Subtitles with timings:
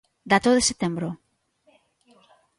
[0.31, 1.09] Dato de setembro.